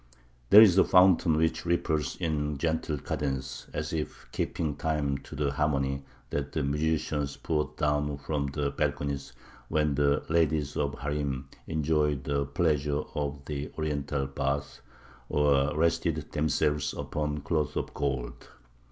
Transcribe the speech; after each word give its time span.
There 0.49 0.63
is 0.63 0.75
the 0.75 0.83
fountain 0.83 1.37
which 1.37 1.63
ripples 1.63 2.15
in 2.15 2.57
gentle 2.57 2.97
cadence, 2.97 3.67
as 3.71 3.93
if 3.93 4.25
keeping 4.31 4.75
time 4.75 5.19
to 5.19 5.35
the 5.35 5.51
harmony 5.51 6.01
that 6.31 6.53
the 6.53 6.63
musicians 6.63 7.37
poured 7.37 7.75
down 7.75 8.17
from 8.17 8.47
the 8.47 8.71
balconies 8.71 9.33
when 9.69 9.93
the 9.93 10.23
ladies 10.27 10.75
of 10.75 10.93
the 10.93 10.97
harim 11.01 11.49
enjoyed 11.67 12.23
the 12.23 12.47
pleasures 12.47 13.05
of 13.13 13.45
the 13.45 13.71
Oriental 13.77 14.25
bath, 14.25 14.81
or 15.29 15.77
rested 15.77 16.31
themselves 16.31 16.93
upon 16.97 17.41
cloth 17.41 17.75
of 17.75 17.93
gold. 17.93 18.49